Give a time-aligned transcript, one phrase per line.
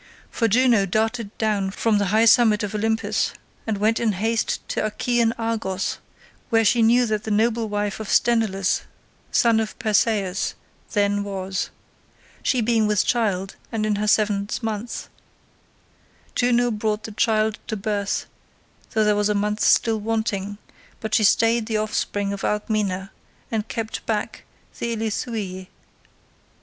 [0.31, 3.33] For Juno darted down from the high summit of Olympus,
[3.67, 5.99] and went in haste to Achaean Argos
[6.49, 8.81] where she knew that the noble wife of Sthenelus
[9.31, 10.55] son of Perseus
[10.93, 11.69] then was.
[12.41, 15.07] She being with child and in her seventh month,
[16.33, 18.25] Juno brought the child to birth
[18.95, 20.57] though there was a month still wanting,
[20.99, 23.11] but she stayed the offspring of Alcmena,
[23.51, 24.45] and kept back
[24.79, 25.67] the Ilithuiae.